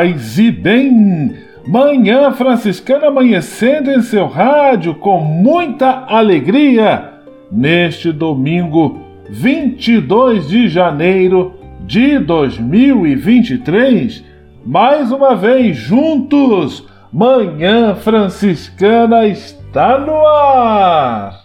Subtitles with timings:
[0.00, 1.34] Paz e bem!
[1.66, 7.10] Manhã Franciscana amanhecendo em seu rádio com muita alegria
[7.52, 14.24] neste domingo 22 de janeiro de 2023.
[14.64, 21.44] Mais uma vez juntos, Manhã Franciscana está no ar!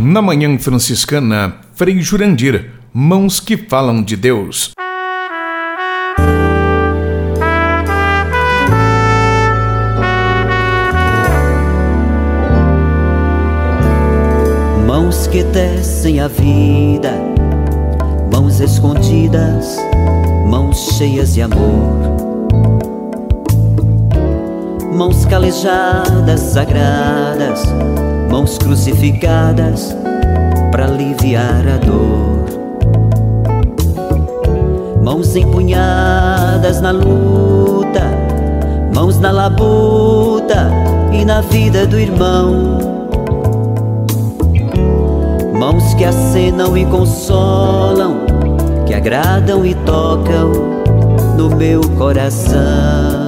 [0.00, 4.70] Na Manhã Franciscana, Frei Jurandir, Mãos que Falam de Deus.
[14.86, 17.12] Mãos que tecem a vida,
[18.32, 19.78] mãos escondidas,
[20.48, 22.27] mãos cheias de amor.
[24.98, 27.62] Mãos calejadas, sagradas,
[28.28, 29.96] mãos crucificadas
[30.72, 32.44] para aliviar a dor.
[35.00, 38.02] Mãos empunhadas na luta,
[38.92, 40.68] mãos na labuta
[41.12, 42.78] e na vida do irmão.
[45.56, 48.16] Mãos que acenam e consolam,
[48.84, 50.50] que agradam e tocam
[51.36, 53.27] no meu coração.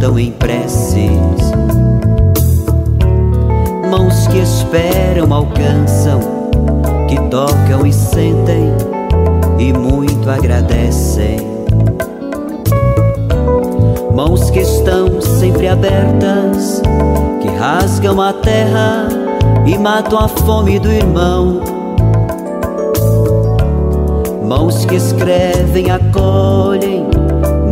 [0.00, 0.96] juntam em preces.
[3.90, 6.20] Mãos que esperam, alcançam,
[7.06, 8.72] que tocam e sentem
[9.58, 11.38] e muito agradecem.
[14.14, 16.80] Mãos que estão sempre abertas,
[17.42, 19.08] que rasgam a terra
[19.66, 21.60] e matam a fome do irmão
[24.50, 27.06] Mãos que escrevem, acolhem,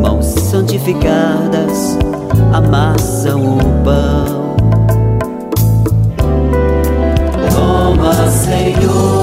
[0.01, 1.99] mãos santificadas,
[2.53, 4.57] amassam o pão.
[7.51, 9.18] Toma, Senhor.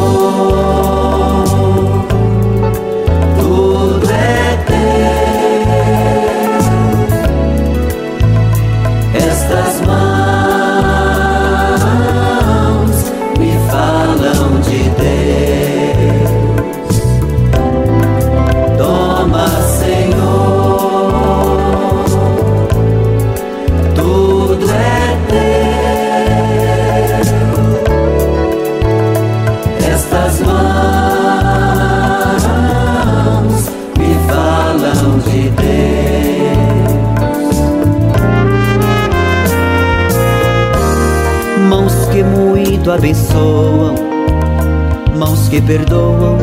[45.35, 46.37] Mãos que perdoam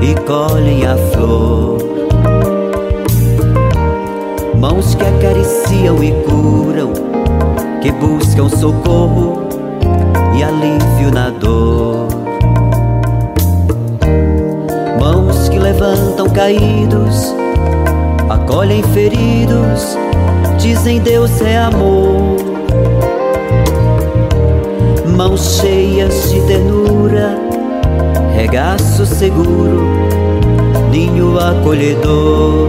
[0.00, 1.78] e colhem a flor.
[4.58, 6.92] Mãos que acariciam e curam,
[7.80, 9.42] que buscam socorro
[10.36, 12.08] e alívio na dor.
[15.00, 17.34] Mãos que levantam caídos,
[18.28, 19.96] acolhem feridos,
[20.58, 22.41] dizem Deus é amor.
[25.16, 27.36] Mãos cheias de ternura,
[28.34, 29.82] regaço seguro,
[30.90, 32.68] ninho acolhedor.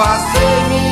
[0.00, 0.89] fazer-me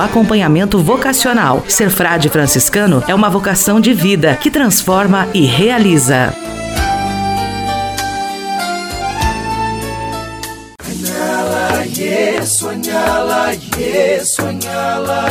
[0.00, 1.64] acompanhamento vocacional.
[1.68, 6.34] Ser frade franciscano é uma vocação de vida que transforma e realiza.
[14.24, 15.30] Sonhá-la.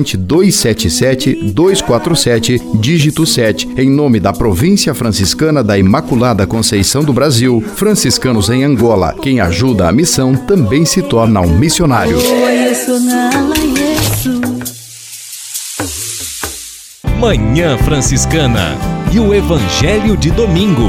[0.00, 7.60] corrente 277 247, dígito 7, em nome da Província Franciscana da Imaculada Conceição do Brasil,
[7.60, 9.14] franciscanos em Angola.
[9.20, 12.16] Quem ajuda a missão também se torna um missionário.
[17.18, 18.78] Manhã Franciscana
[19.12, 20.88] e o Evangelho de Domingo.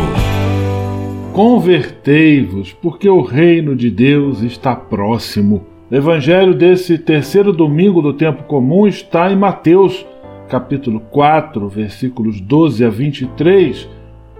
[1.34, 5.71] Convertei-vos, porque o reino de Deus está próximo.
[5.92, 10.06] O evangelho desse terceiro domingo do tempo comum está em Mateus,
[10.48, 13.90] capítulo 4, versículos 12 a 23.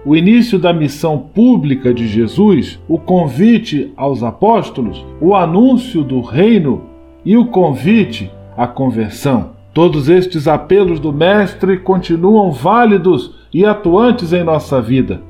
[0.02, 6.84] O início da missão pública de Jesus, o convite aos apóstolos, o anúncio do reino
[7.22, 9.50] e o convite à conversão.
[9.74, 15.20] Todos estes apelos do Mestre continuam válidos e atuantes em nossa vida.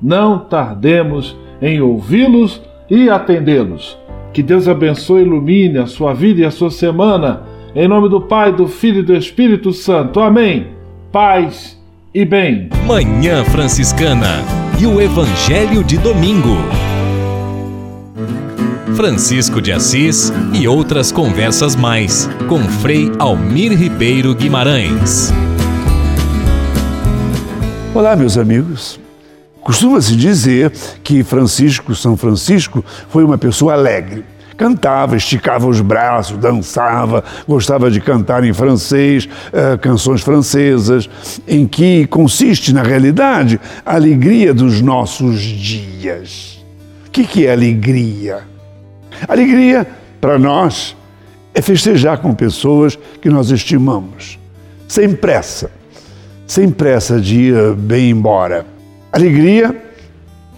[0.00, 3.98] Não tardemos em ouvi-los e atendê-los.
[4.36, 7.44] Que Deus abençoe e ilumine a sua vida e a sua semana.
[7.74, 10.20] Em nome do Pai, do Filho e do Espírito Santo.
[10.20, 10.66] Amém.
[11.10, 11.80] Paz
[12.12, 12.68] e bem.
[12.86, 14.44] Manhã Franciscana
[14.78, 16.54] e o Evangelho de Domingo.
[18.94, 25.32] Francisco de Assis e outras conversas mais com Frei Almir Ribeiro Guimarães.
[27.94, 29.00] Olá, meus amigos.
[29.66, 30.70] Costuma-se dizer
[31.02, 34.24] que Francisco, São Francisco, foi uma pessoa alegre.
[34.56, 41.10] Cantava, esticava os braços, dançava, gostava de cantar em francês, uh, canções francesas,
[41.48, 46.64] em que consiste, na realidade, a alegria dos nossos dias.
[47.08, 48.44] O que, que é alegria?
[49.26, 49.84] Alegria,
[50.20, 50.96] para nós,
[51.52, 54.38] é festejar com pessoas que nós estimamos,
[54.86, 55.72] sem pressa,
[56.46, 58.75] sem pressa de ir bem embora.
[59.12, 59.74] Alegria,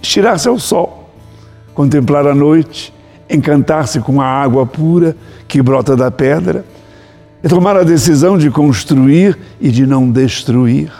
[0.02, 1.10] estirar-se ao sol,
[1.74, 2.92] contemplar a noite,
[3.30, 6.64] encantar-se com a água pura que brota da pedra,
[7.42, 10.90] é tomar a decisão de construir e de não destruir.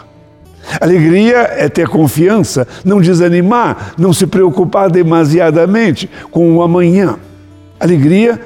[0.79, 7.17] Alegria é ter confiança, não desanimar, não se preocupar demasiadamente com o amanhã.
[7.79, 8.39] Alegria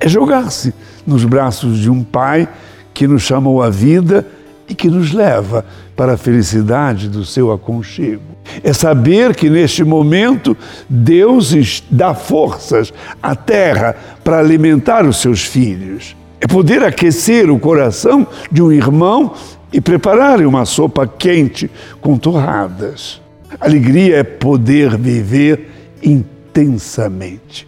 [0.00, 0.72] é jogar-se
[1.06, 2.48] nos braços de um pai
[2.94, 4.26] que nos chamou à vida
[4.68, 5.64] e que nos leva
[5.96, 8.22] para a felicidade do seu aconchego.
[8.62, 10.56] É saber que neste momento
[10.88, 16.16] Deus dá forças à terra para alimentar os seus filhos.
[16.40, 19.32] É poder aquecer o coração de um irmão
[19.72, 21.70] e preparar uma sopa quente
[22.00, 23.20] com torradas.
[23.60, 25.68] Alegria é poder viver
[26.02, 27.66] intensamente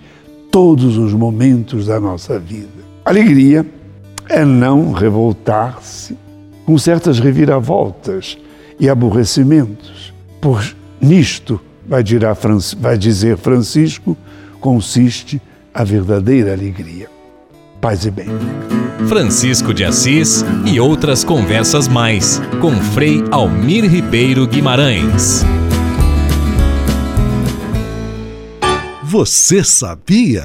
[0.50, 2.69] todos os momentos da nossa vida.
[3.04, 3.66] Alegria
[4.28, 6.16] é não revoltar-se
[6.70, 8.38] com certas reviravoltas
[8.78, 10.14] e aborrecimentos.
[10.40, 10.64] Por
[11.00, 12.04] nisto, vai,
[12.78, 14.16] vai dizer Francisco,
[14.60, 15.42] consiste
[15.74, 17.08] a verdadeira alegria.
[17.80, 18.28] Paz e bem.
[19.08, 25.44] Francisco de Assis e outras conversas mais com Frei Almir Ribeiro Guimarães.
[29.02, 30.44] Você sabia?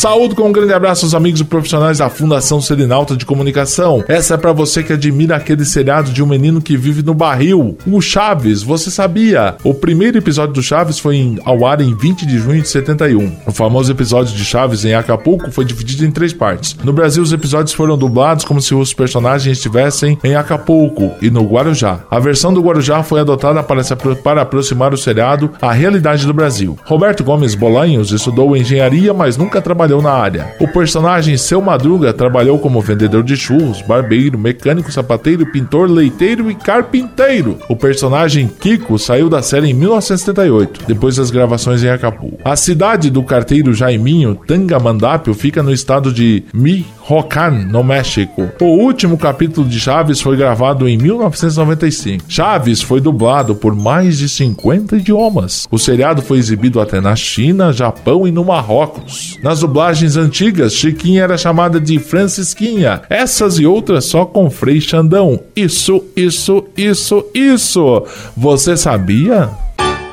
[0.00, 4.02] Saúde com um grande abraço aos amigos profissionais da Fundação Serenalta de Comunicação.
[4.08, 7.76] Essa é para você que admira aquele seriado de um menino que vive no barril,
[7.86, 8.62] o Chaves.
[8.62, 9.56] Você sabia?
[9.62, 13.30] O primeiro episódio do Chaves foi em, ao ar em 20 de junho de 71.
[13.46, 16.74] O famoso episódio de Chaves em Acapulco foi dividido em três partes.
[16.82, 21.44] No Brasil, os episódios foram dublados como se os personagens estivessem em Acapulco e no
[21.44, 22.00] Guarujá.
[22.10, 26.32] A versão do Guarujá foi adotada para, se, para aproximar o seriado à realidade do
[26.32, 26.78] Brasil.
[26.86, 30.54] Roberto Gomes Bolanhos estudou engenharia, mas nunca trabalhou trabalhou na área.
[30.60, 36.54] O personagem Seu Madruga trabalhou como vendedor de churros, barbeiro, mecânico, sapateiro, pintor, leiteiro e
[36.54, 37.58] carpinteiro.
[37.68, 42.38] O personagem Kiko saiu da série em 1978, depois das gravações em Acapulco.
[42.44, 48.48] A cidade do carteiro Jaiminho, Tangamandapio, fica no estado de Michoacán, no México.
[48.60, 52.24] O último capítulo de Chaves foi gravado em 1995.
[52.28, 55.66] Chaves foi dublado por mais de 50 idiomas.
[55.70, 59.38] O seriado foi exibido até na China, Japão e no Marrocos.
[59.42, 59.79] Nas dublagens
[60.16, 63.02] antigas, Chiquinha era chamada de Francisquinha.
[63.08, 65.40] Essas e outras só com Frei Xandão.
[65.56, 68.04] Isso, isso, isso, isso.
[68.36, 69.48] Você sabia?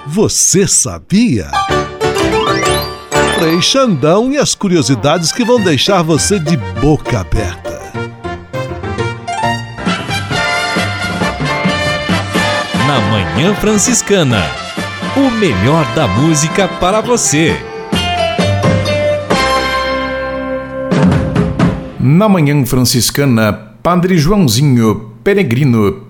[0.08, 1.48] Você sabia?
[3.38, 7.78] Frei Xandão e as curiosidades que vão deixar você de boca aberta.
[12.88, 14.44] Na Manhã Franciscana.
[15.16, 17.56] O melhor da música para você.
[22.10, 23.52] Na Manhã Franciscana,
[23.84, 26.08] Padre Joãozinho Peregrino.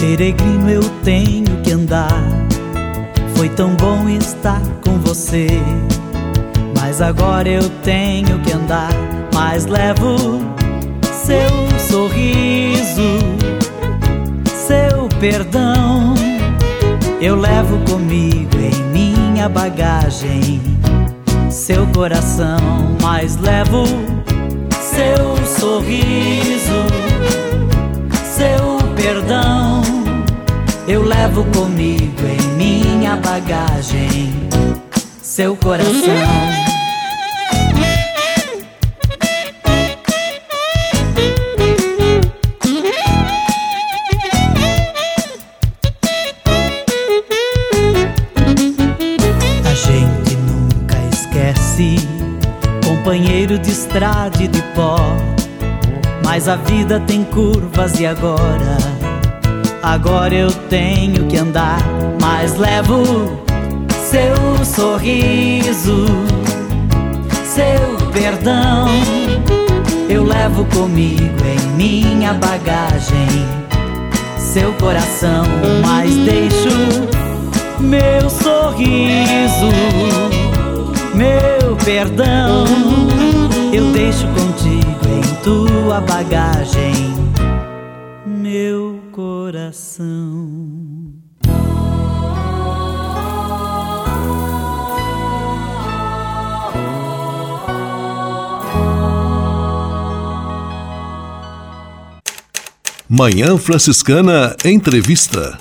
[0.00, 2.08] Peregrino eu tenho que andar.
[3.36, 5.48] Foi tão bom estar com você
[6.90, 8.49] mas agora eu tenho que
[9.52, 10.16] mas levo
[11.12, 13.18] seu sorriso,
[14.46, 16.14] seu perdão.
[17.20, 20.62] Eu levo comigo em minha bagagem
[21.50, 22.60] seu coração,
[23.02, 23.82] mas levo
[24.70, 26.86] seu sorriso,
[28.22, 29.82] seu perdão.
[30.86, 34.32] Eu levo comigo em minha bagagem
[35.20, 36.69] seu coração.
[54.10, 54.96] De estrada e de pó.
[56.24, 58.76] Mas a vida tem curvas e agora,
[59.82, 61.80] agora eu tenho que andar.
[62.20, 63.02] Mas levo
[64.08, 66.06] seu sorriso,
[67.44, 68.86] seu perdão.
[70.08, 73.46] Eu levo comigo em minha bagagem
[74.38, 75.44] seu coração,
[75.86, 77.08] mas deixo
[77.78, 79.70] meu sorriso,
[81.14, 82.64] meu perdão.
[83.92, 86.92] Deixo contigo em tua bagagem
[88.24, 90.70] meu coração.
[103.08, 105.58] Manhã Franciscana Entrevista.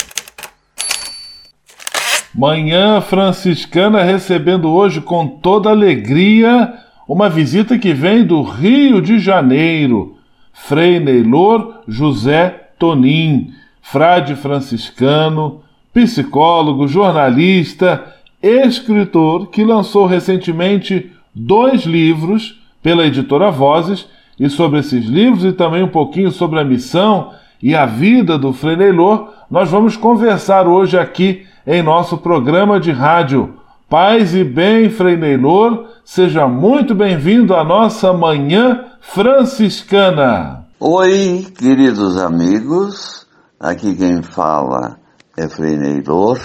[2.34, 10.16] Manhã Franciscana recebendo hoje com toda alegria uma visita que vem do Rio de Janeiro.
[10.54, 13.52] Frei Neylor José Tonim,
[13.82, 24.06] frade franciscano, psicólogo, jornalista, escritor que lançou recentemente dois livros pela editora Vozes
[24.40, 28.54] e sobre esses livros e também um pouquinho sobre a missão e a vida do
[28.54, 33.59] Frei Neylor, nós vamos conversar hoje aqui em nosso programa de rádio.
[33.90, 40.68] Paz e bem, Frei Neylor, seja muito bem-vindo à nossa Manhã Franciscana.
[40.80, 43.26] Oi, queridos amigos,
[43.60, 45.00] aqui quem fala
[45.36, 46.38] é Frei Neylor.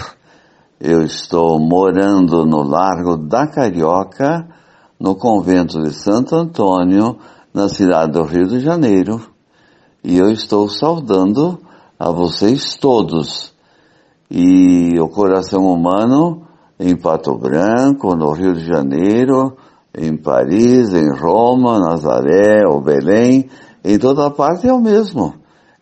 [0.81, 4.47] Eu estou morando no Largo da Carioca,
[4.99, 7.19] no convento de Santo Antônio,
[7.53, 9.21] na cidade do Rio de Janeiro.
[10.03, 11.59] E eu estou saudando
[11.99, 13.53] a vocês todos.
[14.31, 16.44] E o coração humano
[16.79, 19.55] em Pato Branco, no Rio de Janeiro,
[19.97, 23.49] em Paris, em Roma, Nazaré, ou Belém,
[23.83, 25.33] em toda parte é o mesmo.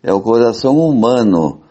[0.03, 1.61] É o coração humano.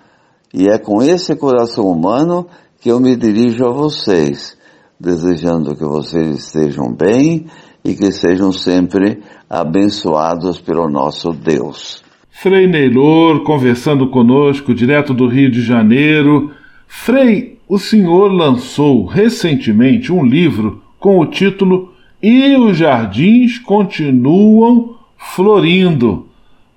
[0.53, 2.47] E é com esse coração humano
[2.81, 4.57] que eu me dirijo a vocês,
[4.99, 7.47] desejando que vocês estejam bem
[7.85, 12.03] e que sejam sempre abençoados pelo nosso Deus.
[12.31, 16.51] Frei Neylor conversando conosco direto do Rio de Janeiro.
[16.89, 21.91] Frei, o senhor lançou recentemente um livro com o título
[22.23, 26.27] E os Jardins Continuam Florindo.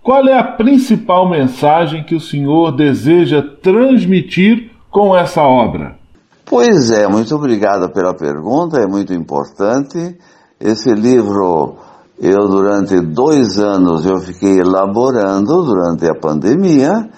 [0.02, 5.98] Qual é a principal mensagem que o senhor deseja transmitir com essa obra?
[6.46, 10.18] Pois é, muito obrigado pela pergunta, é muito importante.
[10.58, 11.76] Esse livro,
[12.18, 17.10] eu durante dois anos eu fiquei elaborando durante a pandemia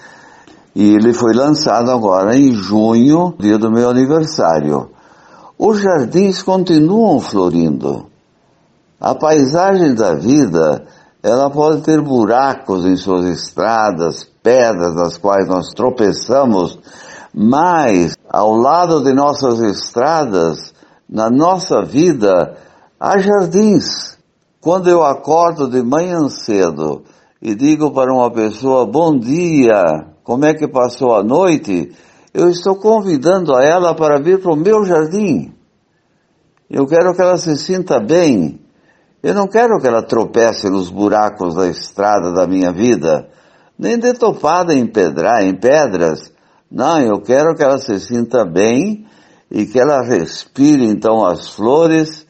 [0.74, 4.90] e ele foi lançado agora em junho, dia do meu aniversário.
[5.58, 8.06] Os jardins continuam florindo.
[9.00, 10.84] A paisagem da vida,
[11.22, 16.78] ela pode ter buracos em suas estradas, pedras nas quais nós tropeçamos,
[17.34, 20.72] mas ao lado de nossas estradas,
[21.08, 22.56] na nossa vida,
[22.98, 24.18] há jardins.
[24.60, 27.02] Quando eu acordo de manhã cedo
[27.40, 29.82] e digo para uma pessoa bom dia,
[30.28, 31.90] como é que passou a noite,
[32.34, 35.54] eu estou convidando a ela para vir para o meu jardim.
[36.68, 38.60] Eu quero que ela se sinta bem.
[39.22, 43.26] Eu não quero que ela tropece nos buracos da estrada da minha vida,
[43.78, 46.30] nem de topada em, pedra, em pedras,
[46.70, 49.06] não, eu quero que ela se sinta bem
[49.50, 52.26] e que ela respire então as flores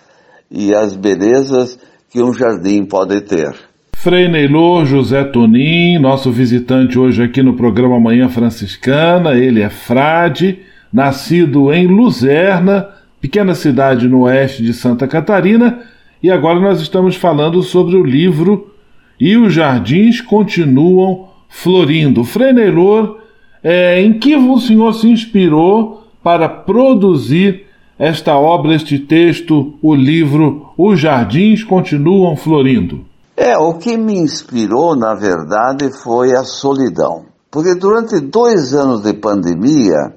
[0.48, 1.76] e as belezas
[2.08, 3.67] que um jardim pode ter.
[4.00, 10.60] Frei Neylor José Tonim, nosso visitante hoje aqui no programa Manhã Franciscana, ele é frade,
[10.92, 12.88] nascido em Luzerna,
[13.20, 15.80] pequena cidade no oeste de Santa Catarina,
[16.22, 18.72] e agora nós estamos falando sobre o livro
[19.18, 22.22] E os Jardins Continuam Florindo.
[22.22, 23.18] Frei Neylor
[23.64, 27.64] é, em que o senhor se inspirou para produzir
[27.98, 33.04] esta obra, este texto, o livro Os Jardins Continuam Florindo?
[33.40, 37.26] É, o que me inspirou, na verdade, foi a solidão.
[37.48, 40.12] Porque durante dois anos de pandemia,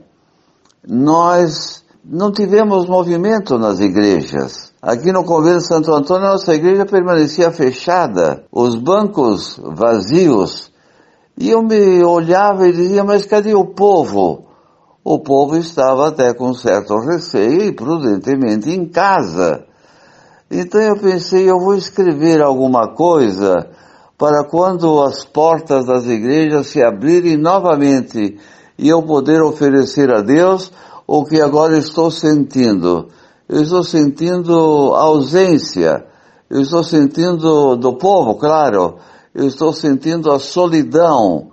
[0.87, 4.73] nós não tivemos movimento nas igrejas.
[4.81, 10.71] Aqui no convento de Santo Antônio, nossa igreja permanecia fechada, os bancos vazios,
[11.37, 14.45] e eu me olhava e dizia, mas cadê o povo?
[15.03, 19.65] O povo estava até com certo receio e prudentemente em casa.
[20.53, 23.69] Então eu pensei, eu vou escrever alguma coisa
[24.17, 28.37] para quando as portas das igrejas se abrirem novamente
[28.77, 30.69] e eu poder oferecer a Deus
[31.07, 33.07] o que agora estou sentindo.
[33.47, 34.53] Eu estou sentindo
[34.93, 36.05] ausência,
[36.49, 38.97] eu estou sentindo do povo, claro,
[39.33, 41.49] eu estou sentindo a solidão.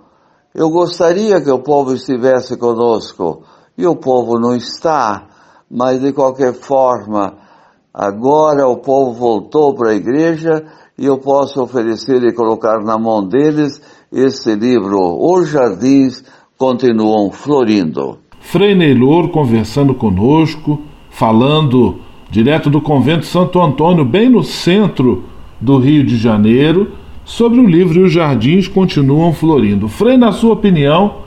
[0.53, 3.43] Eu gostaria que o povo estivesse conosco
[3.77, 5.25] e o povo não está,
[5.71, 7.47] mas de qualquer forma,
[7.93, 10.65] agora o povo voltou para a igreja
[10.97, 16.23] e eu posso oferecer e colocar na mão deles esse livro, Os Jardins
[16.57, 18.17] Continuam Florindo.
[18.41, 21.99] Frei Neylor conversando conosco, falando
[22.29, 25.23] direto do convento Santo Antônio, bem no centro
[25.59, 26.91] do Rio de Janeiro,
[27.23, 29.87] sobre o livro os Jardins Continuam Florindo.
[29.87, 31.17] Frei, na sua opinião,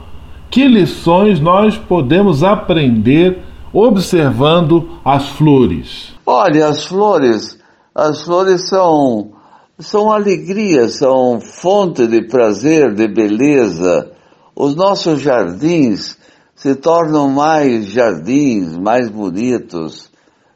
[0.49, 3.39] que lições nós podemos aprender
[3.71, 6.12] observando as flores?
[6.25, 7.57] Olha, as flores,
[7.93, 9.33] as flores são,
[9.77, 14.11] são alegria, são fonte de prazer, de beleza.
[14.55, 16.17] os nossos jardins
[16.55, 20.09] se tornam mais jardins, mais bonitos,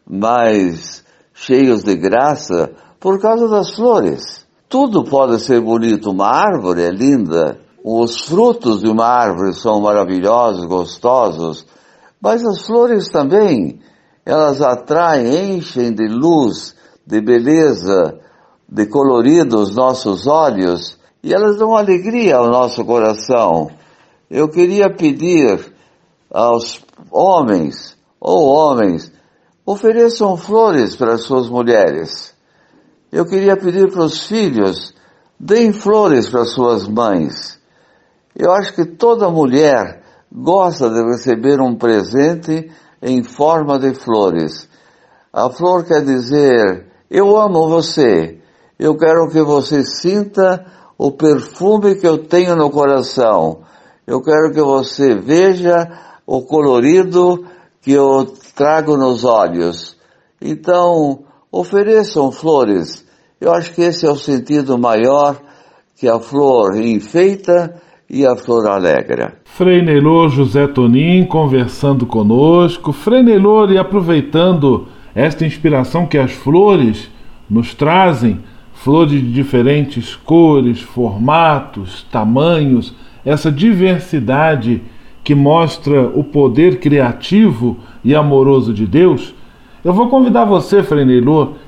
[0.10, 1.04] mais
[1.34, 4.48] cheios de graça por causa das flores.
[4.70, 10.66] Tudo pode ser bonito, uma árvore é linda, os frutos de uma árvore são maravilhosos,
[10.66, 11.66] gostosos,
[12.22, 13.80] mas as flores também,
[14.28, 18.20] elas atraem, enchem de luz, de beleza,
[18.68, 23.72] de colorido os nossos olhos e elas dão alegria ao nosso coração.
[24.30, 25.74] Eu queria pedir
[26.30, 29.10] aos homens, ou homens,
[29.66, 32.36] ofereçam flores para as suas mulheres.
[33.10, 34.94] Eu queria pedir para os filhos,
[35.40, 37.58] deem flores para suas mães.
[38.36, 42.70] Eu acho que toda mulher gosta de receber um presente
[43.02, 44.68] em forma de flores.
[45.32, 48.40] A flor quer dizer, eu amo você,
[48.80, 50.66] eu quero que você sinta
[50.98, 53.62] o perfume que eu tenho no coração.
[54.06, 55.88] Eu quero que você veja
[56.26, 57.46] o colorido
[57.82, 59.98] que eu trago nos olhos.
[60.42, 63.06] Então, ofereçam flores.
[63.40, 65.40] Eu acho que esse é o sentido maior
[65.96, 69.36] que a flor enfeita e a flor alegra.
[69.44, 69.84] Frei
[70.30, 72.94] José Tonim conversando conosco.
[72.94, 73.24] Frei
[73.72, 77.10] e aproveitando esta inspiração que as flores
[77.50, 78.40] nos trazem,
[78.74, 84.82] flores de diferentes cores, formatos, tamanhos, essa diversidade
[85.24, 89.36] que mostra o poder criativo e amoroso de Deus,
[89.84, 91.06] eu vou convidar você, Frei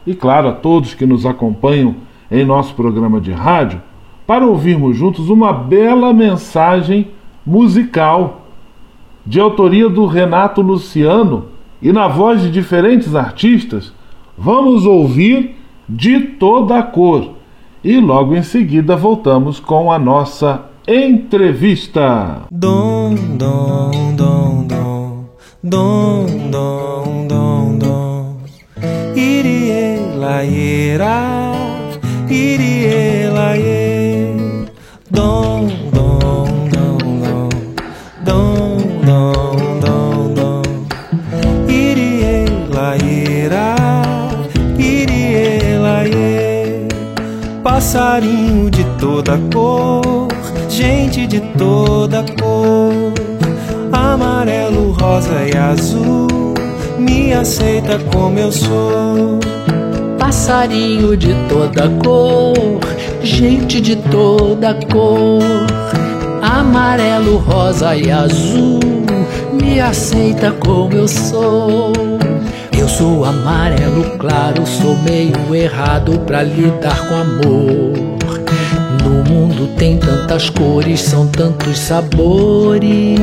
[0.05, 1.95] e claro, a todos que nos acompanham
[2.31, 3.81] em nosso programa de rádio,
[4.29, 7.07] para ouvirmos juntos uma bela mensagem
[7.43, 8.41] musical
[9.25, 11.45] de autoria do Renato Luciano
[11.81, 13.91] e na voz de diferentes artistas.
[14.37, 15.55] Vamos ouvir
[15.89, 17.37] de toda a cor.
[17.83, 22.43] E logo em seguida voltamos com a nossa entrevista.
[22.51, 25.25] Dom, dom, dom, dom,
[25.63, 28.37] dom, dom, dom, dom.
[29.15, 29.97] Irie,
[32.29, 33.88] irie,
[47.89, 50.27] Passarinho de toda cor,
[50.69, 53.13] gente de toda cor,
[53.91, 56.27] amarelo, rosa e azul,
[56.99, 59.39] me aceita como eu sou.
[60.19, 62.79] Passarinho de toda cor,
[63.21, 65.41] gente de toda cor,
[66.41, 68.79] amarelo, rosa e azul,
[69.53, 71.93] me aceita como eu sou.
[72.77, 77.93] Eu sou amarelo claro, sou meio errado pra lidar com amor.
[79.03, 83.19] No mundo tem tantas cores, são tantos sabores.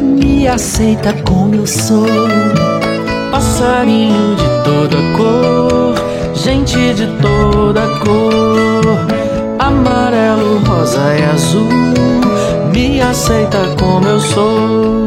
[0.00, 2.06] Me aceita como eu sou.
[3.30, 5.55] Passarinho de toda cor,
[6.66, 9.06] gente de toda cor,
[9.58, 11.68] amarelo, rosa e azul.
[12.72, 15.06] Me aceita como eu sou.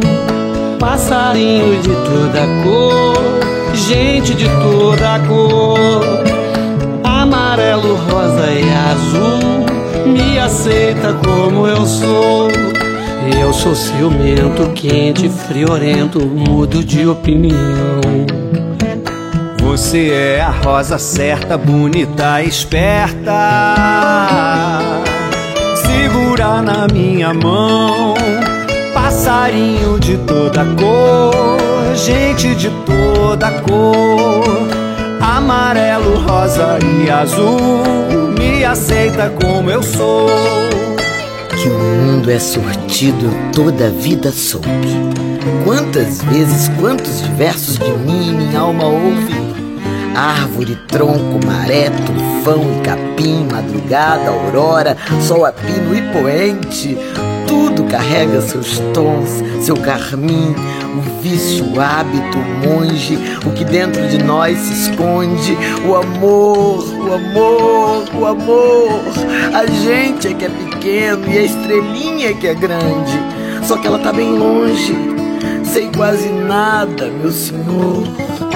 [0.79, 6.01] Passarinho de toda cor, gente de toda cor,
[7.03, 9.65] amarelo, rosa e azul.
[10.05, 12.47] Me aceita como eu sou.
[13.39, 17.99] Eu sou ciumento, quente, friorento, mudo de opinião.
[19.69, 23.31] Você é a rosa certa, bonita, esperta.
[25.75, 28.15] Segura na minha mão,
[28.95, 34.67] passarinho de toda cor, gente de toda cor,
[35.21, 37.59] amarelo, rosa e azul.
[38.39, 40.29] Me aceita como eu sou.
[41.61, 44.67] Que o mundo é sortido, eu toda a vida soube.
[45.63, 49.48] Quantas vezes, quantos diversos de mim minha alma ouve?
[50.19, 56.97] Árvore, tronco, maré, tufão e capim, madrugada, aurora, sol a pino e poente.
[57.47, 60.53] Tudo carrega seus tons, seu carmim,
[60.93, 66.83] o vício, o hábito, o monge, o que dentro de nós se esconde, o amor,
[66.83, 69.01] o amor, o amor.
[69.53, 73.17] A gente é que é pequeno e a estrelinha é que é grande,
[73.63, 74.93] só que ela tá bem longe.
[75.63, 78.48] Sei quase nada, meu senhor.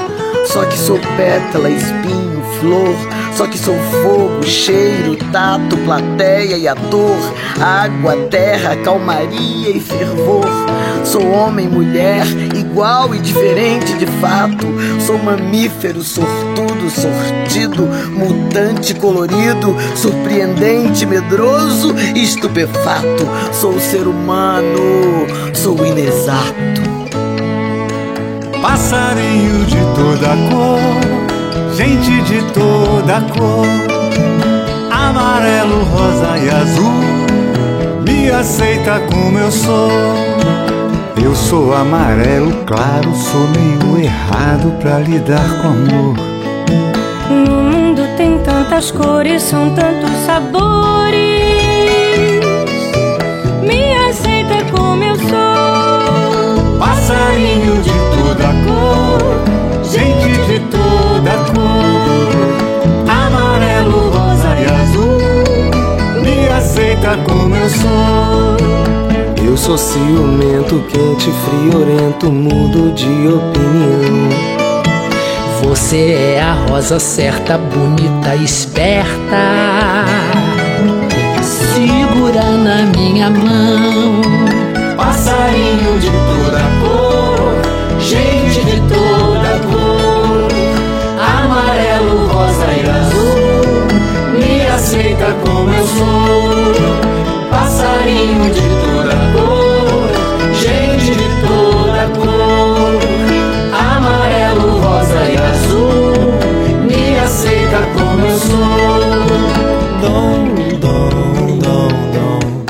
[0.53, 2.95] Só que sou pétala, espinho, flor,
[3.35, 7.17] Só que sou fogo, cheiro, tato, plateia e ator,
[7.59, 10.45] água, terra, calmaria e fervor.
[11.03, 12.23] Sou homem, mulher,
[12.55, 14.67] igual e diferente de fato.
[14.99, 23.27] Sou mamífero, sortudo, sortido, mutante, colorido, surpreendente, medroso e estupefato.
[23.51, 26.92] Sou ser humano, sou inexato.
[28.63, 33.67] Passarinho de toda cor, gente de toda cor,
[34.89, 36.93] amarelo, rosa e azul,
[38.07, 39.91] me aceita como eu sou.
[41.21, 46.15] Eu sou amarelo claro, sou meio errado pra lidar com amor.
[47.29, 51.52] No mundo tem tantas cores, são tantos sabores.
[67.69, 68.57] Sou.
[69.45, 74.29] Eu sou ciumento, quente, friorento, mudo de opinião.
[75.63, 79.05] Você é a rosa certa, bonita, esperta.
[81.41, 84.21] Segura na minha mão.
[84.97, 90.47] Passarinho de toda cor, gente de toda cor,
[91.19, 96.52] amarelo, rosa e azul, me aceita como eu sou.
[98.23, 100.09] Passarinho de toda cor,
[100.53, 102.99] gente de toda cor,
[103.73, 106.13] amarelo, rosa e azul,
[106.87, 109.03] me aceita como eu sou.
[110.01, 110.35] Dom,
[110.79, 111.09] dom,
[111.59, 112.65] dom, dom,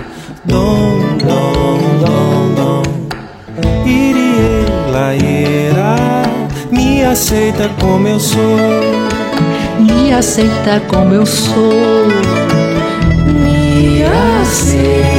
[0.45, 2.83] dom, dom, dom, dom.
[3.85, 4.65] Irie,
[6.71, 8.57] me aceita como eu sou.
[9.79, 12.07] Me aceita como eu sou.
[13.27, 14.03] Me
[14.41, 15.12] aceita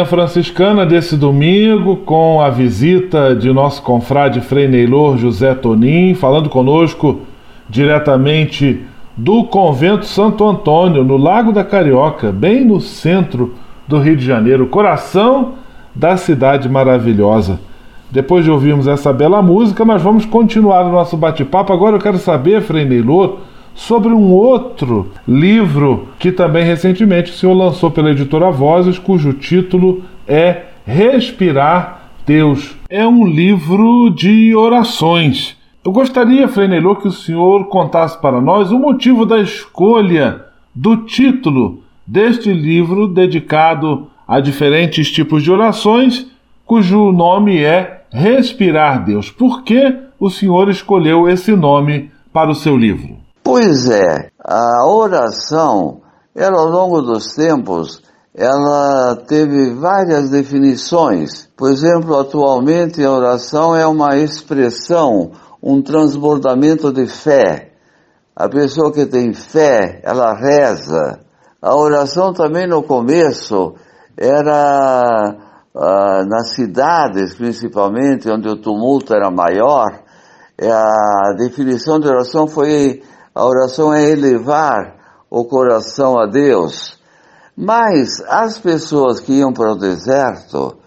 [0.00, 6.48] Manhã Franciscana desse domingo, com a visita de nosso confrade Frei Neylor José Tonim, falando
[6.48, 7.20] conosco
[7.68, 8.80] diretamente
[9.14, 13.54] do Convento Santo Antônio, no Lago da Carioca, bem no centro
[13.86, 15.54] do Rio de Janeiro, coração
[15.94, 17.60] da cidade maravilhosa.
[18.10, 21.74] Depois de ouvirmos essa bela música, nós vamos continuar o nosso bate-papo.
[21.74, 23.40] Agora eu quero saber, Frei Neylor,
[23.74, 30.02] sobre um outro livro que também recentemente o senhor lançou pela editora Vozes, cujo título
[30.26, 32.76] é Respirar Deus.
[32.88, 35.56] É um livro de orações.
[35.84, 40.98] Eu gostaria, Frei Neylor, que o senhor contasse para nós o motivo da escolha do
[40.98, 46.26] título deste livro dedicado a diferentes tipos de orações,
[46.66, 49.30] cujo nome é Respirar Deus.
[49.30, 53.19] Por que o senhor escolheu esse nome para o seu livro?
[53.42, 56.02] Pois é, a oração,
[56.34, 58.02] ela ao longo dos tempos,
[58.34, 61.48] ela teve várias definições.
[61.56, 67.72] Por exemplo, atualmente a oração é uma expressão, um transbordamento de fé.
[68.36, 71.20] A pessoa que tem fé, ela reza.
[71.60, 73.74] A oração também no começo
[74.16, 75.36] era
[75.74, 80.02] ah, nas cidades, principalmente, onde o tumulto era maior,
[80.62, 83.02] a definição de oração foi
[83.34, 84.96] a oração é elevar
[85.30, 86.98] o coração a Deus.
[87.56, 90.78] Mas as pessoas que iam para o deserto,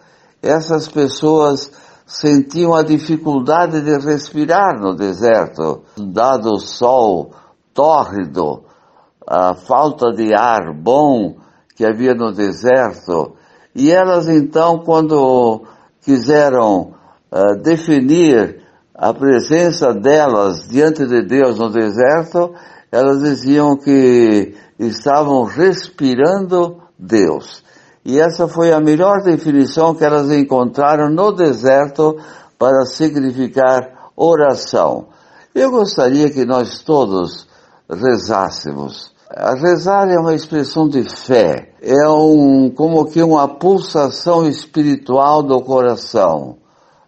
[0.41, 1.71] essas pessoas
[2.05, 7.31] sentiam a dificuldade de respirar no deserto, dado o sol
[7.73, 8.63] tórrido,
[9.25, 11.37] a falta de ar bom
[11.75, 13.35] que havia no deserto.
[13.73, 15.63] E elas então, quando
[16.01, 16.93] quiseram
[17.31, 18.62] uh, definir
[18.95, 22.53] a presença delas diante de Deus no deserto,
[22.91, 27.63] elas diziam que estavam respirando Deus.
[28.05, 32.17] E essa foi a melhor definição que elas encontraram no deserto
[32.59, 35.07] para significar oração.
[35.55, 37.47] Eu gostaria que nós todos
[37.89, 39.11] rezássemos.
[39.35, 46.57] Rezar é uma expressão de fé, é um, como que uma pulsação espiritual do coração.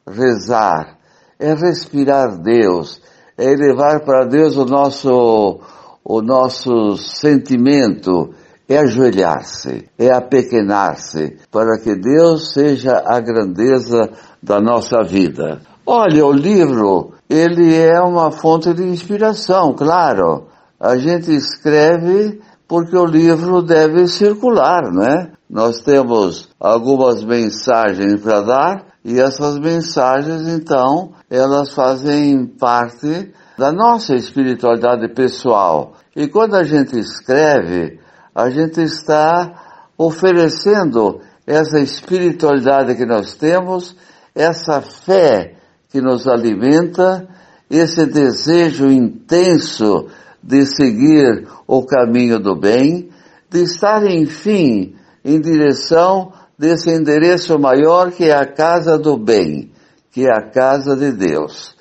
[0.08, 0.94] Rezar
[1.39, 3.02] é respirar Deus,
[3.38, 5.60] é elevar para Deus o nosso,
[6.04, 8.34] o nosso sentimento,
[8.67, 14.10] é ajoelhar-se, é apequenar-se, para que Deus seja a grandeza
[14.41, 15.62] da nossa vida.
[15.86, 20.48] Olha, o livro, ele é uma fonte de inspiração, claro.
[20.80, 25.32] A gente escreve porque o livro deve circular, né?
[25.48, 34.15] Nós temos algumas mensagens para dar e essas mensagens, então, elas fazem parte da nossa
[34.15, 35.94] espiritualidade pessoal.
[36.15, 38.00] E quando a gente escreve,
[38.34, 43.96] a gente está oferecendo essa espiritualidade que nós temos,
[44.34, 45.54] essa fé
[45.91, 47.28] que nos alimenta,
[47.70, 50.08] esse desejo intenso
[50.41, 53.12] de seguir o caminho do bem,
[53.52, 59.72] de estar, enfim, em direção desse endereço maior que é a casa do bem,
[60.12, 61.76] que é a casa de Deus.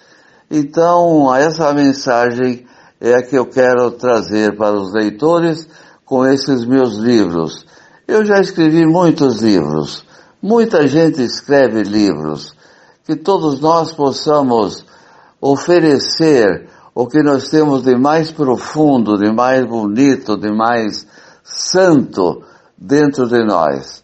[0.50, 2.66] Então, essa mensagem
[3.00, 5.68] é a que eu quero trazer para os leitores
[6.04, 7.66] com esses meus livros.
[8.06, 10.04] Eu já escrevi muitos livros,
[10.42, 12.54] muita gente escreve livros,
[13.04, 14.84] que todos nós possamos
[15.40, 21.06] oferecer o que nós temos de mais profundo, de mais bonito, de mais
[21.42, 22.42] santo
[22.78, 24.03] dentro de nós.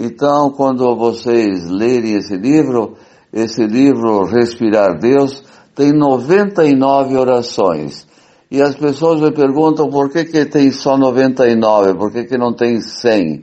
[0.00, 2.94] Então, quando vocês lerem esse livro,
[3.32, 5.42] esse livro Respirar Deus,
[5.74, 8.06] tem 99 orações.
[8.48, 12.54] E as pessoas me perguntam por que, que tem só 99, por que, que não
[12.54, 13.42] tem 100?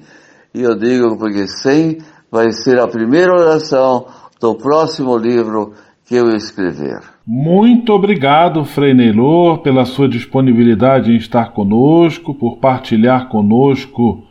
[0.53, 1.97] E eu digo porque 100
[2.31, 4.05] vai ser a primeira oração
[4.39, 5.73] do próximo livro
[6.07, 6.99] que eu escrever.
[7.27, 14.23] Muito obrigado, Frei Neylor, pela sua disponibilidade em estar conosco, por partilhar conosco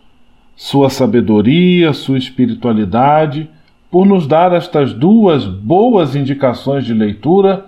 [0.56, 3.48] sua sabedoria, sua espiritualidade,
[3.90, 7.64] por nos dar estas duas boas indicações de leitura,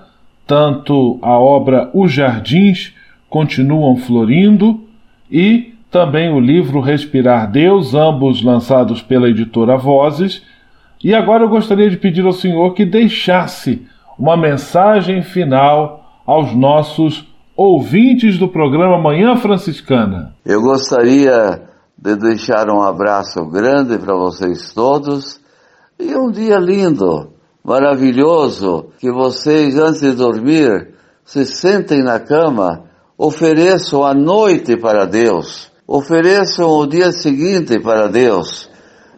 [0.46, 2.94] tanto a obra Os Jardins
[3.28, 4.80] Continuam Florindo
[5.30, 10.42] e também o livro Respirar Deus, ambos lançados pela editora Vozes.
[11.02, 13.86] E agora eu gostaria de pedir ao Senhor que deixasse
[14.18, 20.34] uma mensagem final aos nossos ouvintes do programa Manhã Franciscana.
[20.44, 21.62] Eu gostaria
[22.06, 25.40] de deixar um abraço grande para vocês todos
[25.98, 27.32] e um dia lindo,
[27.64, 32.84] maravilhoso, que vocês antes de dormir se sentem na cama,
[33.18, 38.70] ofereçam a noite para Deus, ofereçam o dia seguinte para Deus.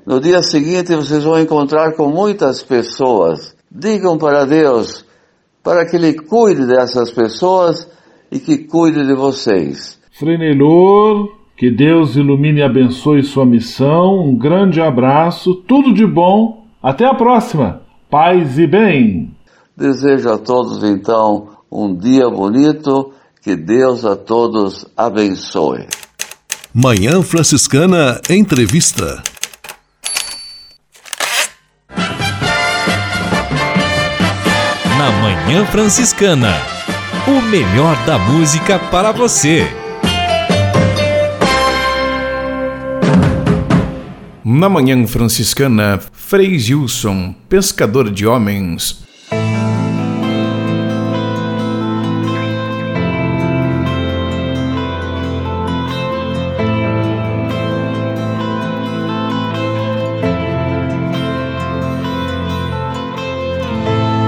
[0.07, 3.55] No dia seguinte vocês vão encontrar com muitas pessoas.
[3.71, 5.05] Digam para Deus,
[5.63, 7.87] para que Ele cuide dessas pessoas
[8.33, 10.01] e que cuide de vocês.
[10.19, 14.21] Frenelor, que Deus ilumine e abençoe sua missão.
[14.29, 16.65] Um grande abraço, tudo de bom.
[16.81, 17.83] Até a próxima.
[18.09, 19.35] Paz e bem.
[19.77, 23.13] Desejo a todos então um dia bonito.
[23.43, 25.87] Que Deus a todos abençoe.
[26.73, 29.21] Manhã Franciscana Entrevista.
[34.97, 36.53] Na Manhã Franciscana.
[37.27, 39.88] O melhor da música para você.
[44.51, 49.05] Na Manhã Franciscana, Frei Gilson, pescador de homens.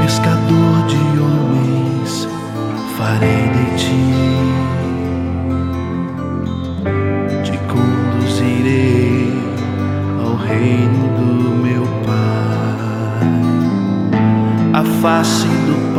[0.03, 2.29] Pescador de homens,
[2.99, 4.20] farei de ti.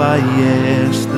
[0.01, 1.10] Do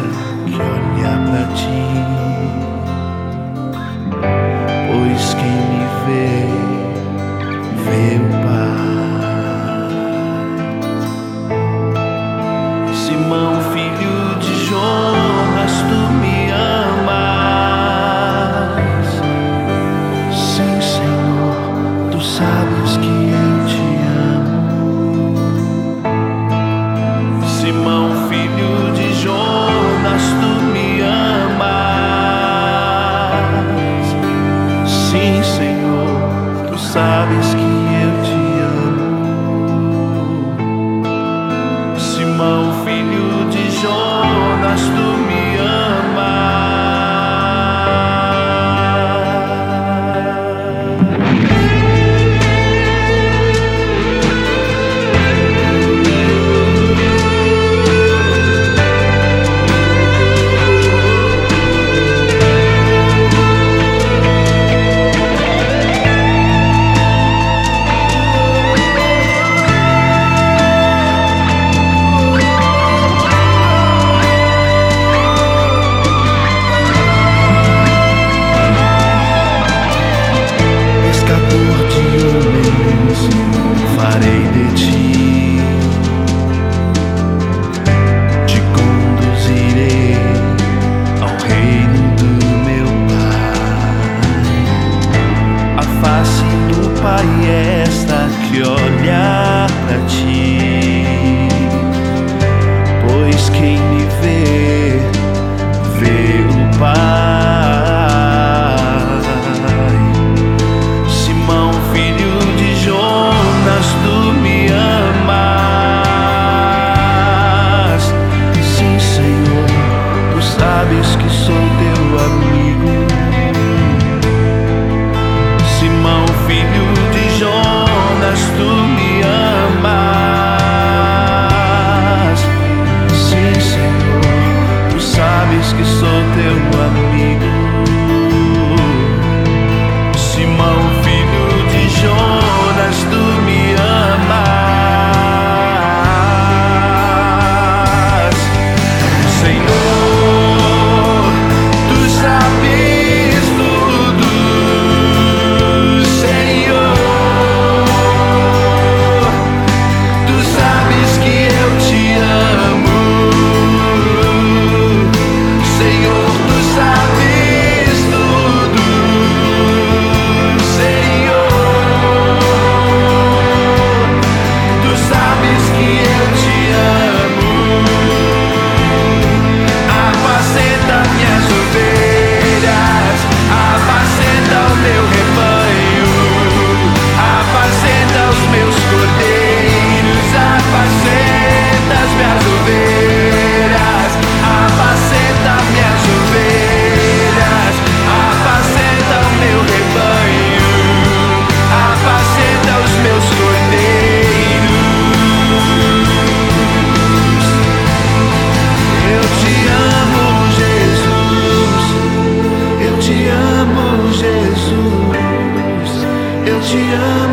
[216.73, 217.32] te.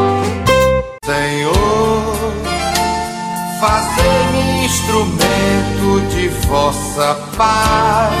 [7.01, 8.20] a fire.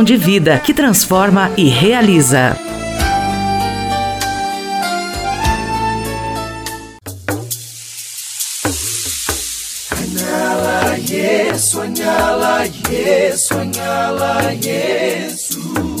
[0.01, 2.57] missão de vida que transforma e realiza.
[13.37, 16.00] Sonhá-la, Jesus.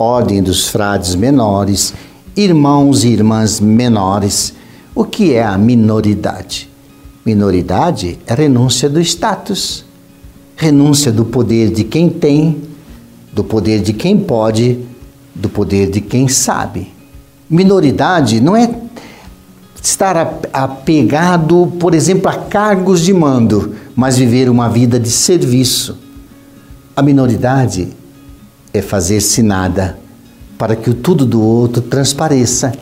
[0.00, 1.92] Ordem dos Frades Menores,
[2.34, 4.54] irmãos e irmãs menores.
[4.94, 6.70] O que é a minoridade?
[7.22, 9.84] Minoridade é renúncia do status,
[10.56, 12.62] renúncia do poder de quem tem,
[13.30, 14.78] do poder de quem pode,
[15.34, 16.90] do poder de quem sabe.
[17.50, 18.74] Minoridade não é
[19.82, 20.16] estar
[20.50, 25.98] apegado, por exemplo, a cargos de mando, mas viver uma vida de serviço.
[26.96, 27.99] A minoridade
[28.72, 29.98] é fazer-se nada
[30.56, 32.72] para que o tudo do outro transpareça.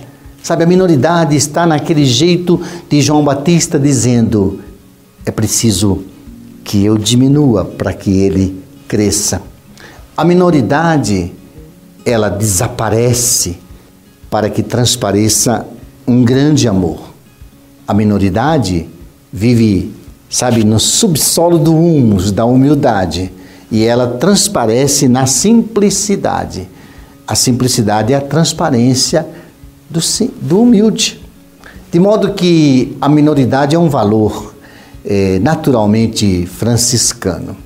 [0.42, 4.60] Sabe, a minoridade está naquele jeito de João Batista dizendo:
[5.24, 6.04] é preciso
[6.64, 9.42] que eu diminua para que ele cresça.
[10.16, 11.32] A minoridade,
[12.04, 13.58] ela desaparece
[14.30, 15.66] para que transpareça
[16.06, 17.00] um grande amor.
[17.86, 18.88] A minoridade
[19.32, 19.94] vive,
[20.28, 23.32] sabe, no subsolo do humus, da humildade
[23.70, 26.68] e ela transparece na simplicidade.
[27.26, 29.26] A simplicidade é a transparência
[29.88, 30.00] do,
[30.40, 31.20] do humilde.
[31.90, 34.54] De modo que a minoridade é um valor
[35.04, 37.56] é, naturalmente franciscano,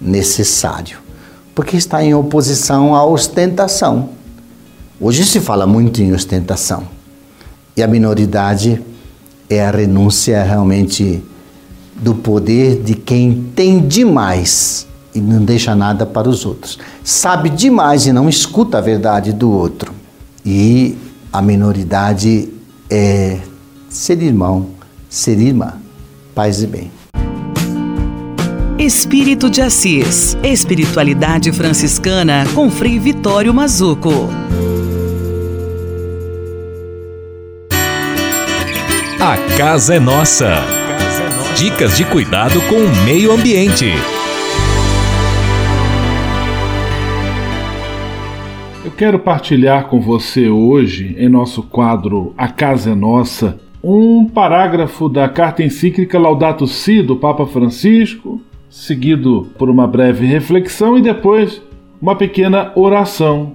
[0.00, 0.98] necessário,
[1.54, 4.10] porque está em oposição à ostentação.
[5.00, 6.84] Hoje se fala muito em ostentação,
[7.76, 8.82] e a minoridade
[9.48, 11.22] é a renúncia realmente
[11.94, 14.87] do poder de quem tem demais
[15.18, 16.78] e não deixa nada para os outros.
[17.02, 19.92] Sabe demais e não escuta a verdade do outro.
[20.44, 20.96] E
[21.32, 22.48] a minoridade
[22.88, 23.38] é
[23.88, 24.66] ser irmão,
[25.08, 25.74] ser irmã.
[26.34, 26.90] Paz e bem.
[28.78, 34.28] Espírito de Assis, Espiritualidade Franciscana com Frei Vitório Mazuco.
[39.20, 40.62] A casa é nossa.
[41.56, 43.92] Dicas de cuidado com o meio ambiente.
[48.98, 55.28] Quero partilhar com você hoje, em nosso quadro A Casa é Nossa, um parágrafo da
[55.28, 61.62] carta encíclica Laudato Si do Papa Francisco, seguido por uma breve reflexão e depois
[62.02, 63.52] uma pequena oração.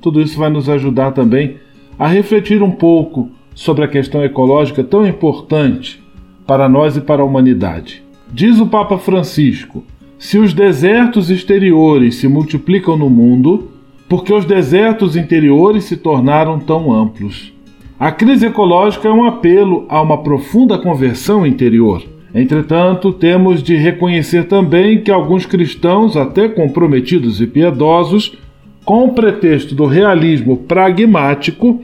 [0.00, 1.56] Tudo isso vai nos ajudar também
[1.98, 6.00] a refletir um pouco sobre a questão ecológica tão importante
[6.46, 8.04] para nós e para a humanidade.
[8.32, 9.82] Diz o Papa Francisco:
[10.20, 13.73] se os desertos exteriores se multiplicam no mundo,
[14.08, 17.52] porque os desertos interiores se tornaram tão amplos.
[17.98, 22.02] A crise ecológica é um apelo a uma profunda conversão interior.
[22.34, 28.36] Entretanto, temos de reconhecer também que alguns cristãos, até comprometidos e piedosos,
[28.84, 31.80] com o pretexto do realismo pragmático,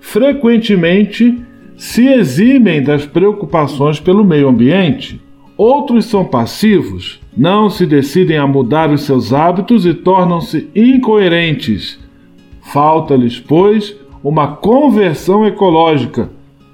[0.00, 1.36] frequentemente
[1.76, 5.20] se eximem das preocupações pelo meio ambiente.
[5.56, 11.96] Outros são passivos, não se decidem a mudar os seus hábitos e tornam-se incoerentes.
[12.60, 16.30] Falta-lhes, pois, uma conversão ecológica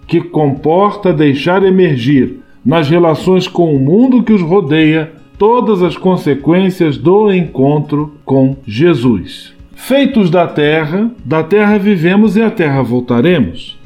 [0.07, 6.97] que comporta deixar emergir nas relações com o mundo que os rodeia todas as consequências
[6.97, 9.53] do encontro com Jesus.
[9.75, 13.79] Feitos da terra, da terra vivemos e à terra voltaremos.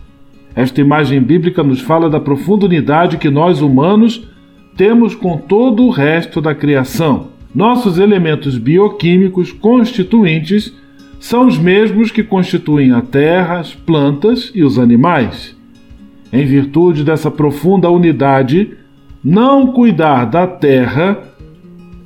[0.54, 4.28] Esta imagem bíblica nos fala da profunda unidade que nós humanos
[4.78, 7.30] temos com todo o resto da criação.
[7.52, 10.72] Nossos elementos bioquímicos constituintes
[11.18, 15.56] são os mesmos que constituem a terra, as plantas e os animais.
[16.32, 18.70] Em virtude dessa profunda unidade,
[19.22, 21.24] não cuidar da terra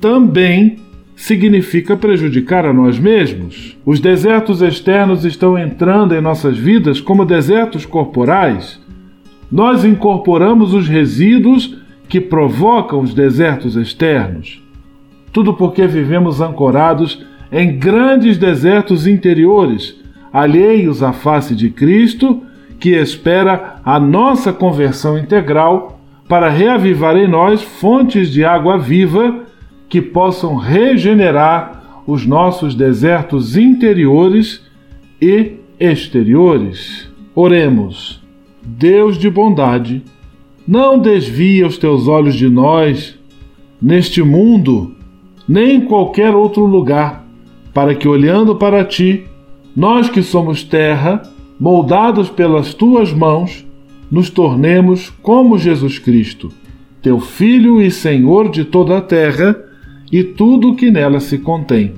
[0.01, 0.77] também
[1.15, 3.77] significa prejudicar a nós mesmos.
[3.85, 8.81] Os desertos externos estão entrando em nossas vidas como desertos corporais.
[9.51, 14.61] Nós incorporamos os resíduos que provocam os desertos externos.
[15.31, 19.95] Tudo porque vivemos ancorados em grandes desertos interiores,
[20.31, 22.41] alheios à face de Cristo,
[22.79, 29.43] que espera a nossa conversão integral para reavivar em nós fontes de água viva
[29.87, 34.61] que possam regenerar os nossos desertos interiores
[35.21, 37.09] e exteriores.
[37.35, 38.21] Oremos.
[38.65, 40.03] Deus de bondade,
[40.67, 43.17] não desvia os teus olhos de nós,
[43.81, 44.95] neste mundo,
[45.47, 47.25] nem em qualquer outro lugar,
[47.73, 49.23] para que, olhando para ti,
[49.75, 51.21] nós que somos terra,
[51.59, 53.65] moldados pelas tuas mãos,
[54.09, 56.51] nos tornemos como Jesus Cristo,
[57.01, 59.59] teu Filho e Senhor de toda a terra
[60.11, 61.93] e tudo o que nela se contém.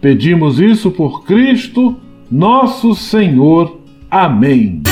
[0.00, 1.96] Pedimos isso por Cristo,
[2.30, 3.80] nosso Senhor.
[4.10, 4.91] Amém.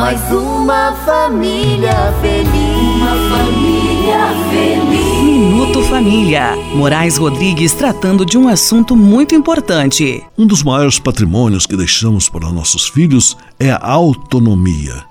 [0.00, 1.92] mais uma família
[2.22, 2.50] feliz.
[2.96, 5.22] Uma família feliz.
[5.22, 6.56] Minuto Família.
[6.74, 10.24] Moraes Rodrigues tratando de um assunto muito importante.
[10.38, 15.04] Um dos maiores patrimônios que deixamos para nossos filhos é a autonomia.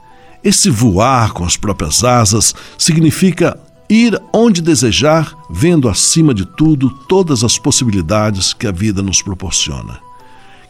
[0.43, 7.43] Esse voar com as próprias asas significa ir onde desejar, vendo acima de tudo todas
[7.43, 9.99] as possibilidades que a vida nos proporciona.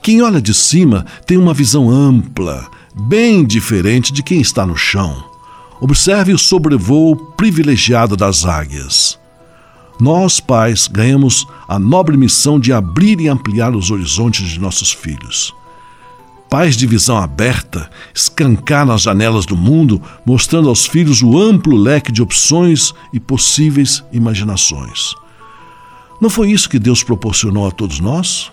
[0.02, 2.68] Quem olha de cima tem uma visão ampla,
[3.00, 5.24] bem diferente de quem está no chão.
[5.82, 9.18] Observe o sobrevoo privilegiado das águias.
[10.00, 15.54] Nós, pais, ganhamos a nobre missão de abrir e ampliar os horizontes de nossos filhos.
[16.50, 22.12] Pais de visão aberta, escancar nas janelas do mundo, mostrando aos filhos o amplo leque
[22.12, 25.14] de opções e possíveis imaginações.
[26.20, 28.52] Não foi isso que Deus proporcionou a todos nós?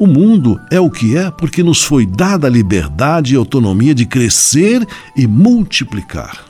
[0.00, 4.06] O mundo é o que é porque nos foi dada a liberdade e autonomia de
[4.06, 4.82] crescer
[5.14, 6.42] e multiplicar.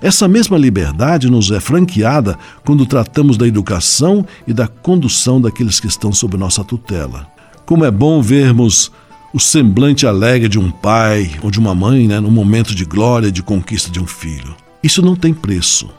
[0.00, 5.88] Essa mesma liberdade nos é franqueada quando tratamos da educação e da condução daqueles que
[5.88, 7.26] estão sob nossa tutela.
[7.66, 8.90] Como é bom vermos
[9.34, 13.28] o semblante alegre de um pai ou de uma mãe né, no momento de glória
[13.28, 14.56] e de conquista de um filho.
[14.82, 15.90] Isso não tem preço.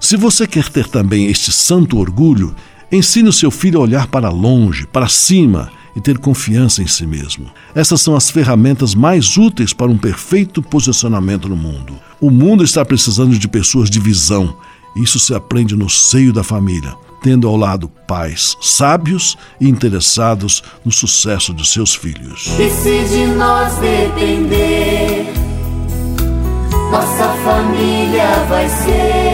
[0.00, 2.52] Se você quer ter também este santo orgulho,
[2.90, 7.06] ensine o seu filho a olhar para longe, para cima e ter confiança em si
[7.06, 7.50] mesmo.
[7.74, 11.94] Essas são as ferramentas mais úteis para um perfeito posicionamento no mundo.
[12.20, 14.54] O mundo está precisando de pessoas de visão.
[14.94, 20.92] Isso se aprende no seio da família, tendo ao lado pais sábios e interessados no
[20.92, 22.50] sucesso de seus filhos.
[23.36, 25.32] Nós depender,
[26.90, 29.25] nossa família vai ser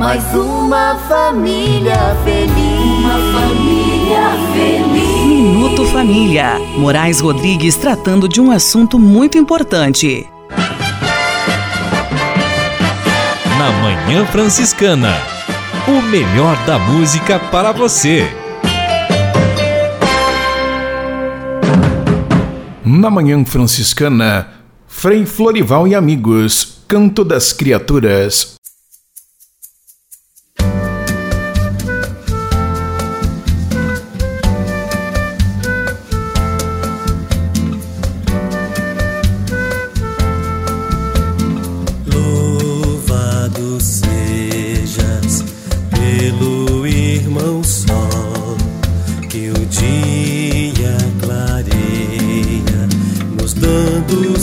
[0.00, 2.54] mais uma família feliz.
[2.54, 5.26] Uma família feliz.
[5.26, 6.58] Minuto Família.
[6.78, 10.26] Moraes Rodrigues tratando de um assunto muito importante.
[13.58, 15.14] Na Manhã Franciscana.
[15.86, 18.26] O melhor da música para você.
[22.82, 24.48] Na Manhã Franciscana,
[24.88, 28.59] Frei Florival e amigos, Canto das Criaturas.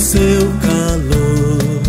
[0.08, 1.82] Seu calor.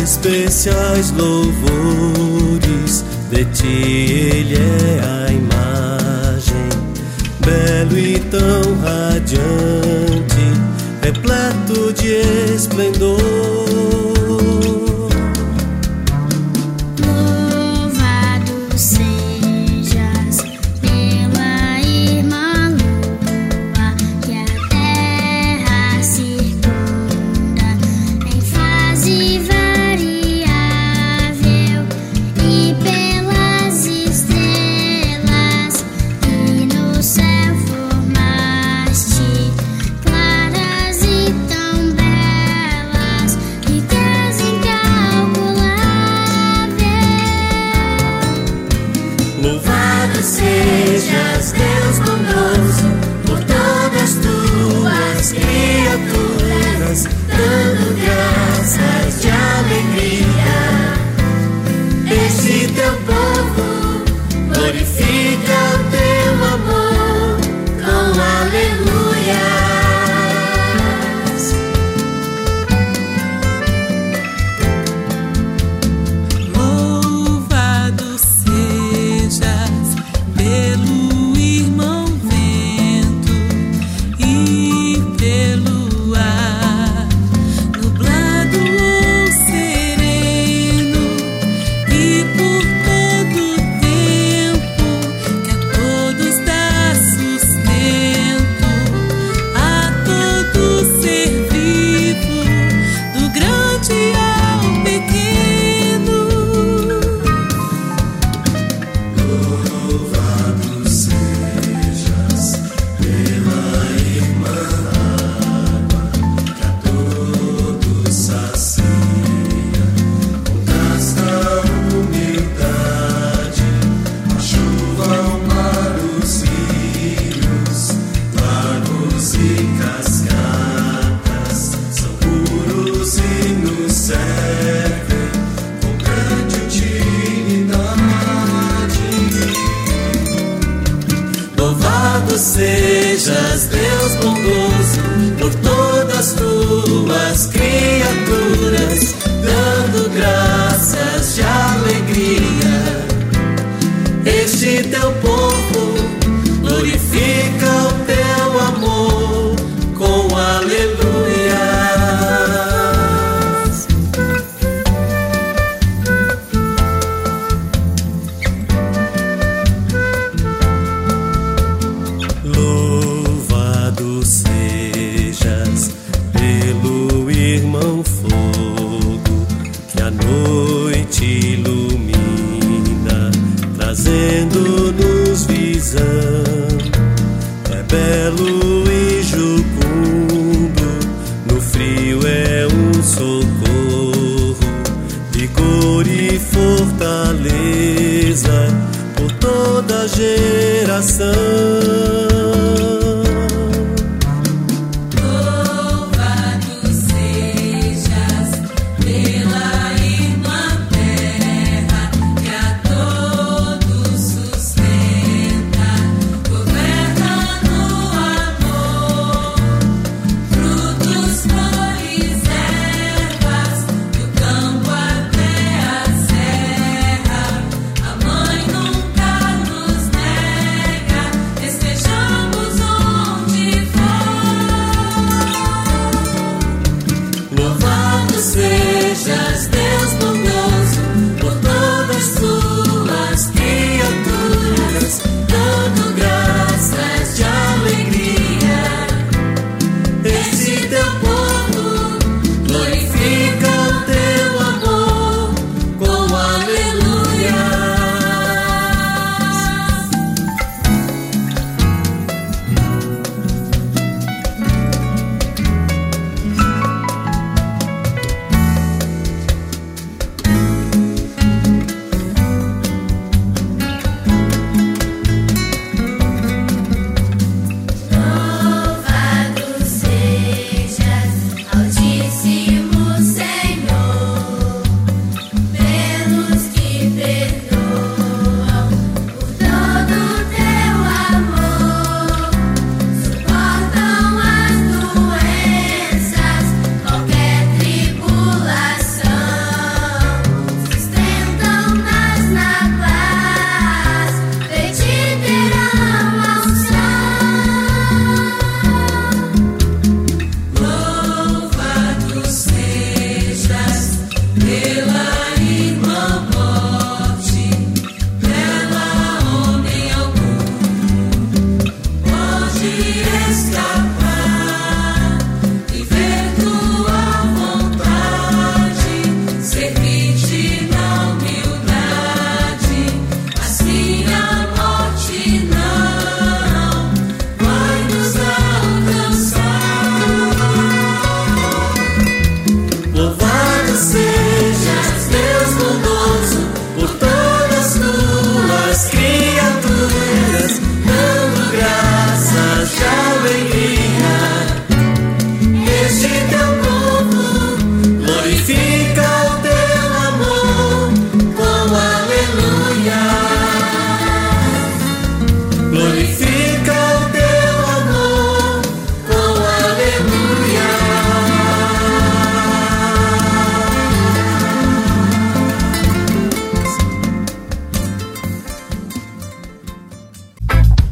[0.00, 6.68] Especiais louvores, de ti ele é a imagem,
[7.44, 10.46] belo e tão radiante,
[11.02, 14.07] repleto de esplendor.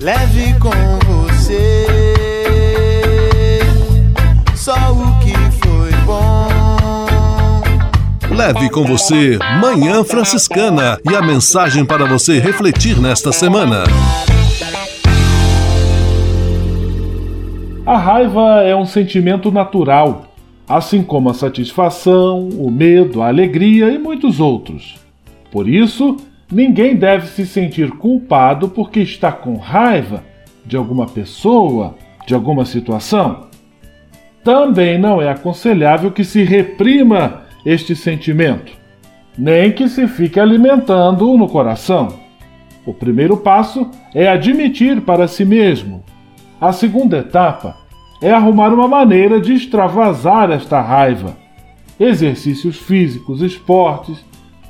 [0.07, 0.55] Leve
[8.71, 13.83] com você Manhã Franciscana e a mensagem para você refletir nesta semana.
[17.85, 20.33] A raiva é um sentimento natural,
[20.69, 24.95] assim como a satisfação, o medo, a alegria e muitos outros.
[25.51, 26.17] Por isso,
[26.51, 30.23] ninguém deve se sentir culpado porque está com raiva
[30.65, 33.47] de alguma pessoa, de alguma situação.
[34.45, 38.73] Também não é aconselhável que se reprima este sentimento,
[39.37, 42.09] nem que se fique alimentando no coração.
[42.87, 46.05] O primeiro passo é admitir para si mesmo.
[46.61, 47.77] A segunda etapa
[48.23, 51.37] é arrumar uma maneira de extravasar esta raiva.
[51.99, 54.25] Exercícios físicos, esportes,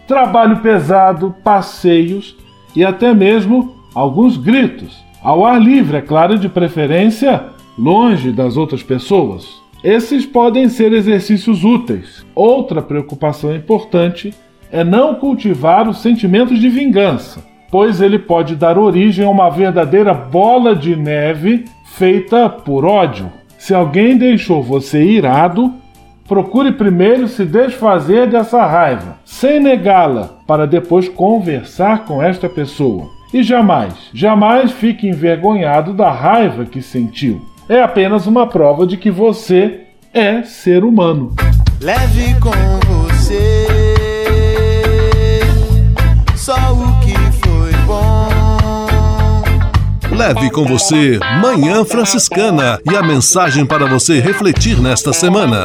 [0.06, 2.36] trabalho pesado, passeios
[2.74, 5.04] e até mesmo alguns gritos.
[5.22, 7.46] Ao ar livre, é claro, de preferência
[7.78, 9.60] longe das outras pessoas.
[9.82, 12.24] Esses podem ser exercícios úteis.
[12.34, 14.32] Outra preocupação importante
[14.70, 20.12] é não cultivar os sentimentos de vingança, pois ele pode dar origem a uma verdadeira
[20.12, 23.30] bola de neve feita por ódio.
[23.58, 25.72] Se alguém deixou você irado,
[26.28, 33.08] procure primeiro se desfazer dessa raiva, sem negá-la, para depois conversar com esta pessoa.
[33.32, 39.10] E jamais, jamais fique envergonhado da raiva que sentiu é apenas uma prova de que
[39.10, 39.80] você
[40.14, 41.34] é ser humano.
[41.80, 42.50] leve com
[42.86, 43.66] você
[46.36, 47.14] só o que
[47.44, 48.28] foi bom.
[50.16, 55.64] Leve com você Manhã Franciscana e a mensagem para você refletir nesta semana.